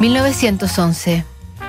1911. 0.00 1.24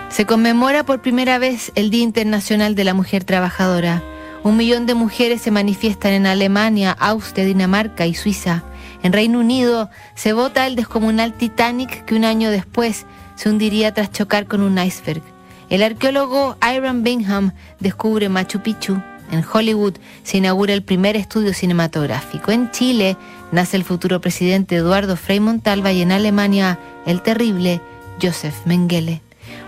Se 0.09 0.25
conmemora 0.27 0.85
por 0.85 1.01
primera 1.01 1.39
vez 1.39 1.71
el 1.73 1.89
Día 1.89 2.03
Internacional 2.03 2.75
de 2.75 2.83
la 2.83 2.93
Mujer 2.93 3.23
Trabajadora. 3.23 4.03
Un 4.43 4.55
millón 4.55 4.85
de 4.85 4.93
mujeres 4.93 5.41
se 5.41 5.49
manifiestan 5.49 6.13
en 6.13 6.27
Alemania, 6.27 6.91
Austria, 6.91 7.43
Dinamarca 7.43 8.05
y 8.05 8.13
Suiza. 8.13 8.63
En 9.01 9.13
Reino 9.13 9.39
Unido 9.39 9.89
se 10.13 10.33
vota 10.33 10.67
el 10.67 10.75
descomunal 10.75 11.33
Titanic 11.33 12.05
que 12.05 12.13
un 12.13 12.23
año 12.23 12.51
después 12.51 13.07
se 13.35 13.49
hundiría 13.49 13.95
tras 13.95 14.11
chocar 14.11 14.45
con 14.45 14.61
un 14.61 14.77
iceberg. 14.77 15.23
El 15.71 15.81
arqueólogo 15.81 16.55
Iron 16.75 17.01
Bingham 17.01 17.53
descubre 17.79 18.29
Machu 18.29 18.59
Picchu. 18.59 19.01
En 19.31 19.43
Hollywood 19.51 19.95
se 20.21 20.37
inaugura 20.37 20.73
el 20.73 20.83
primer 20.83 21.15
estudio 21.15 21.55
cinematográfico. 21.55 22.51
En 22.51 22.69
Chile 22.69 23.17
nace 23.51 23.75
el 23.75 23.83
futuro 23.83 24.21
presidente 24.21 24.75
Eduardo 24.75 25.15
Frei 25.17 25.39
Montalva 25.39 25.91
y 25.91 26.03
en 26.03 26.11
Alemania 26.11 26.77
el 27.07 27.23
terrible 27.23 27.81
Joseph 28.21 28.65
Mengele. 28.65 29.21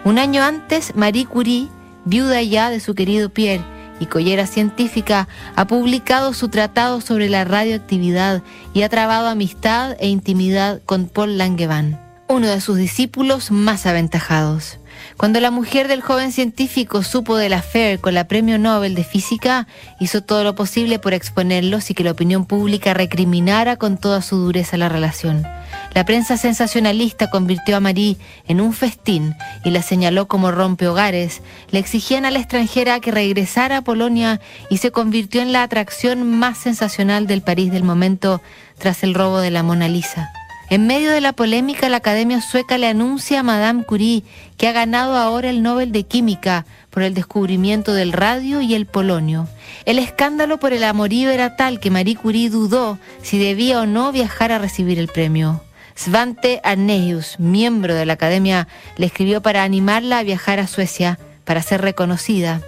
Un 0.03 0.17
año 0.19 0.43
antes, 0.43 0.95
Marie 0.95 1.25
Curie, 1.25 1.67
viuda 2.05 2.41
ya 2.41 2.69
de 2.69 2.79
su 2.79 2.95
querido 2.95 3.29
Pierre 3.29 3.63
y 3.99 4.07
collera 4.07 4.47
científica, 4.47 5.27
ha 5.55 5.67
publicado 5.67 6.33
su 6.33 6.49
tratado 6.49 7.01
sobre 7.01 7.29
la 7.29 7.43
radioactividad 7.43 8.41
y 8.73 8.81
ha 8.81 8.89
trabado 8.89 9.27
amistad 9.27 9.95
e 9.99 10.07
intimidad 10.07 10.81
con 10.85 11.07
Paul 11.07 11.37
Langevin, 11.37 11.97
uno 12.27 12.47
de 12.47 12.61
sus 12.61 12.77
discípulos 12.77 13.51
más 13.51 13.85
aventajados. 13.85 14.79
Cuando 15.17 15.39
la 15.39 15.51
mujer 15.51 15.87
del 15.87 16.01
joven 16.01 16.31
científico 16.31 17.03
supo 17.03 17.37
del 17.37 17.53
affair 17.53 17.99
con 17.99 18.13
la 18.13 18.27
Premio 18.27 18.57
Nobel 18.57 18.95
de 18.95 19.03
Física, 19.03 19.67
hizo 19.99 20.21
todo 20.21 20.43
lo 20.43 20.55
posible 20.55 20.99
por 20.99 21.13
exponerlos 21.13 21.89
y 21.89 21.93
que 21.93 22.03
la 22.03 22.11
opinión 22.11 22.45
pública 22.45 22.93
recriminara 22.93 23.75
con 23.77 23.97
toda 23.97 24.21
su 24.21 24.37
dureza 24.37 24.77
la 24.77 24.89
relación. 24.89 25.45
La 25.93 26.05
prensa 26.05 26.37
sensacionalista 26.37 27.29
convirtió 27.29 27.75
a 27.75 27.81
Marie 27.81 28.17
en 28.47 28.61
un 28.61 28.71
festín 28.71 29.35
y 29.65 29.71
la 29.71 29.81
señaló 29.81 30.27
como 30.27 30.49
rompehogares. 30.51 31.41
Le 31.71 31.79
exigían 31.79 32.25
a 32.25 32.31
la 32.31 32.39
extranjera 32.39 33.01
que 33.01 33.11
regresara 33.11 33.77
a 33.77 33.81
Polonia 33.81 34.39
y 34.69 34.77
se 34.77 34.91
convirtió 34.91 35.41
en 35.41 35.51
la 35.51 35.63
atracción 35.63 36.39
más 36.39 36.57
sensacional 36.57 37.27
del 37.27 37.41
París 37.41 37.73
del 37.73 37.83
momento 37.83 38.41
tras 38.77 39.03
el 39.03 39.13
robo 39.13 39.39
de 39.39 39.51
la 39.51 39.63
Mona 39.63 39.89
Lisa. 39.89 40.31
En 40.69 40.87
medio 40.87 41.11
de 41.11 41.19
la 41.19 41.33
polémica, 41.33 41.89
la 41.89 41.97
Academia 41.97 42.39
Sueca 42.39 42.77
le 42.77 42.87
anuncia 42.87 43.41
a 43.41 43.43
Madame 43.43 43.83
Curie 43.83 44.23
que 44.55 44.69
ha 44.69 44.71
ganado 44.71 45.17
ahora 45.17 45.49
el 45.49 45.61
Nobel 45.61 45.91
de 45.91 46.03
Química 46.03 46.65
por 46.89 47.03
el 47.03 47.13
descubrimiento 47.13 47.93
del 47.93 48.13
radio 48.13 48.61
y 48.61 48.75
el 48.75 48.85
polonio. 48.85 49.49
El 49.83 49.99
escándalo 49.99 50.57
por 50.57 50.71
el 50.71 50.85
amorío 50.85 51.29
era 51.29 51.57
tal 51.57 51.81
que 51.81 51.91
Marie 51.91 52.15
Curie 52.15 52.49
dudó 52.49 52.97
si 53.21 53.37
debía 53.37 53.81
o 53.81 53.85
no 53.85 54.13
viajar 54.13 54.53
a 54.53 54.59
recibir 54.59 54.97
el 54.97 55.09
premio. 55.09 55.61
Svante 55.95 56.61
Arneus, 56.63 57.39
miembro 57.39 57.95
de 57.95 58.05
la 58.05 58.13
Academia, 58.13 58.67
le 58.97 59.05
escribió 59.05 59.41
para 59.41 59.63
animarla 59.63 60.19
a 60.19 60.23
viajar 60.23 60.59
a 60.59 60.67
Suecia 60.67 61.19
para 61.45 61.61
ser 61.61 61.81
reconocida. 61.81 62.61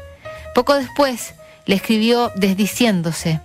Poco 0.54 0.76
después 0.76 1.34
le 1.66 1.76
escribió 1.76 2.32
desdiciéndose. 2.36 3.40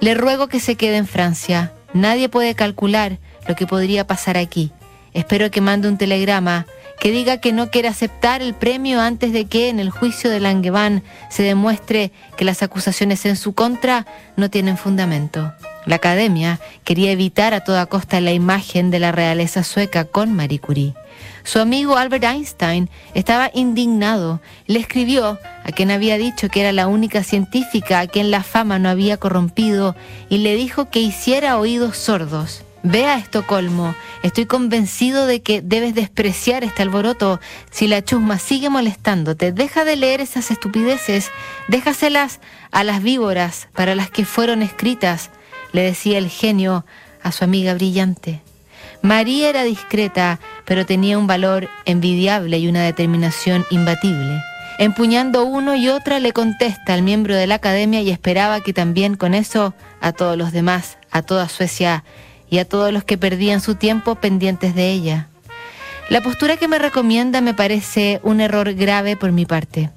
Le 0.00 0.14
ruego 0.14 0.48
que 0.48 0.60
se 0.60 0.76
quede 0.76 0.96
en 0.96 1.06
Francia. 1.06 1.72
Nadie 1.92 2.28
puede 2.28 2.54
calcular 2.54 3.18
lo 3.48 3.54
que 3.56 3.66
podría 3.66 4.06
pasar 4.06 4.36
aquí. 4.36 4.72
Espero 5.12 5.50
que 5.50 5.60
mande 5.60 5.88
un 5.88 5.98
telegrama 5.98 6.66
que 7.00 7.10
diga 7.10 7.38
que 7.38 7.52
no 7.52 7.70
quiere 7.70 7.88
aceptar 7.88 8.42
el 8.42 8.54
premio 8.54 9.00
antes 9.00 9.32
de 9.32 9.46
que 9.46 9.68
en 9.68 9.80
el 9.80 9.90
juicio 9.90 10.30
de 10.30 10.40
Langevin 10.40 11.02
se 11.30 11.42
demuestre 11.42 12.12
que 12.36 12.44
las 12.44 12.62
acusaciones 12.62 13.24
en 13.26 13.36
su 13.36 13.54
contra 13.54 14.06
no 14.36 14.50
tienen 14.50 14.76
fundamento. 14.76 15.52
La 15.86 15.96
academia 15.96 16.60
quería 16.84 17.12
evitar 17.12 17.54
a 17.54 17.62
toda 17.62 17.86
costa 17.86 18.20
la 18.20 18.32
imagen 18.32 18.90
de 18.90 18.98
la 18.98 19.12
realeza 19.12 19.62
sueca 19.62 20.04
con 20.04 20.34
Marie 20.34 20.58
Curie. 20.58 20.94
Su 21.44 21.60
amigo 21.60 21.96
Albert 21.96 22.24
Einstein 22.24 22.90
estaba 23.14 23.52
indignado. 23.54 24.40
Le 24.66 24.80
escribió 24.80 25.38
a 25.64 25.70
quien 25.70 25.92
había 25.92 26.18
dicho 26.18 26.48
que 26.48 26.60
era 26.60 26.72
la 26.72 26.88
única 26.88 27.22
científica 27.22 28.00
a 28.00 28.08
quien 28.08 28.32
la 28.32 28.42
fama 28.42 28.80
no 28.80 28.88
había 28.88 29.16
corrompido 29.16 29.94
y 30.28 30.38
le 30.38 30.56
dijo 30.56 30.90
que 30.90 30.98
hiciera 30.98 31.56
oídos 31.56 31.96
sordos. 31.96 32.64
Ve 32.82 33.06
a 33.06 33.18
Estocolmo. 33.18 33.94
Estoy 34.22 34.46
convencido 34.46 35.26
de 35.26 35.40
que 35.40 35.62
debes 35.62 35.94
despreciar 35.94 36.64
este 36.64 36.82
alboroto. 36.82 37.40
Si 37.70 37.86
la 37.86 38.02
chusma 38.02 38.38
sigue 38.38 38.70
molestándote, 38.70 39.52
deja 39.52 39.84
de 39.84 39.96
leer 39.96 40.20
esas 40.20 40.50
estupideces, 40.50 41.30
déjaselas 41.68 42.40
a 42.72 42.82
las 42.84 43.02
víboras 43.02 43.68
para 43.72 43.94
las 43.94 44.10
que 44.10 44.24
fueron 44.24 44.62
escritas, 44.62 45.30
le 45.76 45.82
decía 45.82 46.16
el 46.16 46.30
genio 46.30 46.86
a 47.22 47.32
su 47.32 47.44
amiga 47.44 47.74
brillante. 47.74 48.40
María 49.02 49.50
era 49.50 49.62
discreta, 49.62 50.40
pero 50.64 50.86
tenía 50.86 51.18
un 51.18 51.26
valor 51.26 51.68
envidiable 51.84 52.58
y 52.58 52.66
una 52.66 52.82
determinación 52.82 53.66
imbatible. 53.70 54.42
Empuñando 54.78 55.44
uno 55.44 55.76
y 55.76 55.90
otra 55.90 56.18
le 56.18 56.32
contesta 56.32 56.94
al 56.94 57.02
miembro 57.02 57.36
de 57.36 57.46
la 57.46 57.56
academia 57.56 58.00
y 58.00 58.10
esperaba 58.10 58.62
que 58.62 58.72
también 58.72 59.16
con 59.16 59.34
eso 59.34 59.74
a 60.00 60.12
todos 60.12 60.38
los 60.38 60.50
demás, 60.50 60.96
a 61.10 61.20
toda 61.20 61.46
Suecia, 61.46 62.04
y 62.48 62.58
a 62.58 62.64
todos 62.64 62.90
los 62.90 63.04
que 63.04 63.18
perdían 63.18 63.60
su 63.60 63.74
tiempo 63.74 64.14
pendientes 64.14 64.74
de 64.74 64.90
ella. 64.90 65.28
La 66.08 66.22
postura 66.22 66.56
que 66.56 66.68
me 66.68 66.78
recomienda 66.78 67.42
me 67.42 67.52
parece 67.52 68.20
un 68.22 68.40
error 68.40 68.72
grave 68.72 69.16
por 69.16 69.30
mi 69.30 69.44
parte. 69.44 69.90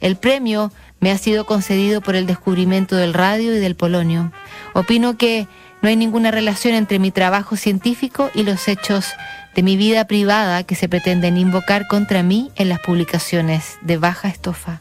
El 0.00 0.16
premio 0.16 0.72
me 1.00 1.10
ha 1.10 1.18
sido 1.18 1.46
concedido 1.46 2.00
por 2.00 2.16
el 2.16 2.26
descubrimiento 2.26 2.96
del 2.96 3.14
radio 3.14 3.54
y 3.54 3.58
del 3.58 3.76
polonio. 3.76 4.32
Opino 4.74 5.16
que 5.16 5.46
no 5.82 5.88
hay 5.88 5.96
ninguna 5.96 6.30
relación 6.30 6.74
entre 6.74 6.98
mi 6.98 7.10
trabajo 7.10 7.56
científico 7.56 8.30
y 8.34 8.42
los 8.42 8.68
hechos 8.68 9.12
de 9.54 9.62
mi 9.62 9.76
vida 9.76 10.06
privada 10.06 10.64
que 10.64 10.74
se 10.74 10.88
pretenden 10.88 11.36
invocar 11.36 11.86
contra 11.86 12.22
mí 12.22 12.50
en 12.56 12.68
las 12.68 12.80
publicaciones 12.80 13.78
de 13.82 13.96
baja 13.96 14.28
estofa. 14.28 14.80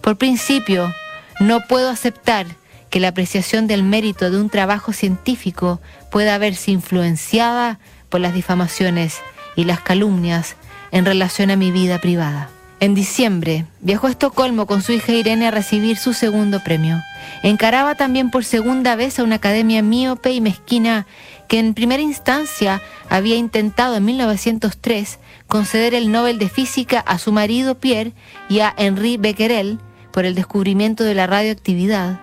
Por 0.00 0.16
principio, 0.16 0.92
no 1.40 1.60
puedo 1.66 1.88
aceptar 1.88 2.46
que 2.90 3.00
la 3.00 3.08
apreciación 3.08 3.66
del 3.66 3.82
mérito 3.82 4.30
de 4.30 4.40
un 4.40 4.50
trabajo 4.50 4.92
científico 4.92 5.80
pueda 6.10 6.38
verse 6.38 6.70
influenciada 6.70 7.78
por 8.08 8.20
las 8.20 8.34
difamaciones 8.34 9.20
y 9.56 9.64
las 9.64 9.80
calumnias 9.80 10.56
en 10.90 11.04
relación 11.04 11.50
a 11.50 11.56
mi 11.56 11.70
vida 11.70 11.98
privada. 11.98 12.48
En 12.80 12.94
diciembre 12.94 13.66
viajó 13.80 14.06
a 14.06 14.10
Estocolmo 14.10 14.66
con 14.66 14.82
su 14.82 14.92
hija 14.92 15.12
Irene 15.12 15.48
a 15.48 15.50
recibir 15.50 15.96
su 15.96 16.12
segundo 16.12 16.62
premio. 16.62 17.02
Encaraba 17.42 17.96
también 17.96 18.30
por 18.30 18.44
segunda 18.44 18.94
vez 18.94 19.18
a 19.18 19.24
una 19.24 19.36
academia 19.36 19.82
míope 19.82 20.30
y 20.30 20.40
mezquina 20.40 21.06
que 21.48 21.58
en 21.58 21.74
primera 21.74 22.02
instancia 22.02 22.80
había 23.08 23.36
intentado 23.36 23.96
en 23.96 24.04
1903 24.04 25.18
conceder 25.48 25.94
el 25.94 26.12
Nobel 26.12 26.38
de 26.38 26.48
Física 26.48 27.00
a 27.00 27.18
su 27.18 27.32
marido 27.32 27.74
Pierre 27.76 28.12
y 28.48 28.60
a 28.60 28.74
Henri 28.76 29.16
Becquerel 29.16 29.78
por 30.12 30.24
el 30.24 30.34
descubrimiento 30.34 31.04
de 31.04 31.14
la 31.14 31.26
radioactividad 31.26 32.20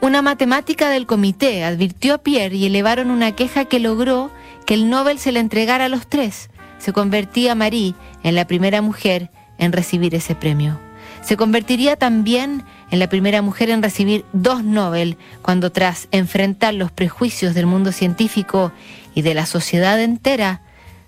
una 0.00 0.22
matemática 0.22 0.90
del 0.90 1.06
comité 1.06 1.64
advirtió 1.64 2.14
a 2.14 2.18
Pierre 2.18 2.54
y 2.54 2.66
elevaron 2.66 3.10
una 3.10 3.32
queja 3.32 3.64
que 3.64 3.80
logró 3.80 4.30
que 4.64 4.74
el 4.74 4.88
Nobel 4.88 5.18
se 5.18 5.32
le 5.32 5.40
entregara 5.40 5.86
a 5.86 5.88
los 5.88 6.06
tres. 6.06 6.50
Se 6.78 6.92
convertía 6.92 7.56
Marie 7.56 7.96
en 8.22 8.36
la 8.36 8.46
primera 8.46 8.80
mujer 8.80 9.32
en 9.58 9.72
recibir 9.72 10.14
ese 10.14 10.34
premio. 10.34 10.78
Se 11.22 11.36
convertiría 11.36 11.96
también 11.96 12.64
en 12.90 12.98
la 12.98 13.08
primera 13.08 13.42
mujer 13.42 13.70
en 13.70 13.82
recibir 13.82 14.24
dos 14.32 14.64
Nobel 14.64 15.18
cuando 15.42 15.70
tras 15.70 16.08
enfrentar 16.10 16.74
los 16.74 16.90
prejuicios 16.90 17.54
del 17.54 17.66
mundo 17.66 17.92
científico 17.92 18.72
y 19.14 19.22
de 19.22 19.34
la 19.34 19.46
sociedad 19.46 20.00
entera, 20.00 20.62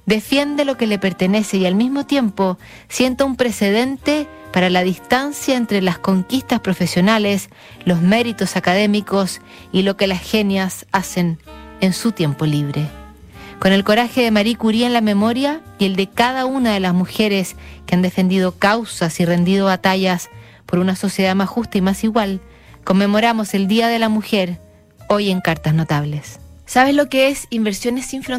defiende 0.07 0.65
lo 0.65 0.77
que 0.77 0.87
le 0.87 0.99
pertenece 0.99 1.57
y 1.59 1.67
al 1.67 1.75
mismo 1.75 2.05
tiempo 2.05 2.59
sienta 2.89 3.25
un 3.25 3.37
precedente 3.37 4.27
para 4.53 4.69
la 4.69 4.83
distancia 4.83 5.57
entre 5.57 5.81
las 5.81 5.99
conquistas 5.99 6.61
profesionales, 6.61 7.49
los 7.85 8.03
méritos 8.03 8.57
académicos 8.57 9.41
y 9.73 9.83
lo 9.83 9.97
que 9.97 10.09
las 10.09 10.21
genias 10.21 10.87
hacen 10.91 11.39
en 11.81 11.93
su 11.93 12.13
tiempo 12.13 12.47
libre. 12.47 13.00
Con 13.61 13.75
el 13.75 13.85
coraje 13.85 14.23
de 14.23 14.31
Marie 14.31 14.57
Curie 14.57 14.87
en 14.87 14.95
la 14.95 15.03
memoria 15.03 15.61
y 15.79 15.85
el 15.85 15.95
de 15.95 16.09
cada 16.09 16.47
una 16.47 16.73
de 16.73 16.81
las 16.81 16.95
mujeres 16.95 17.57
que 17.85 17.95
han 17.95 18.01
defendido 18.01 18.53
causas 18.53 19.21
y 19.21 19.27
rendido 19.27 19.67
batallas 19.67 20.31
por 20.65 20.79
una 20.79 20.97
sociedad 20.97 21.35
más 21.35 21.51
justa 21.51 21.77
y 21.77 21.83
más 21.83 22.03
igual, 22.03 22.41
conmemoramos 22.85 23.53
el 23.53 23.69
Día 23.69 23.89
de 23.89 23.99
la 23.99 24.09
Mujer 24.09 24.59
hoy 25.11 25.31
en 25.31 25.43
Cartas 25.43 25.75
Notables. 25.75 26.41
¿Sabes 26.65 26.95
lo 26.95 27.11
que 27.11 27.29
es 27.29 27.49
Inversiones 27.51 28.07
sin 28.07 28.23
Fronteras? 28.23 28.39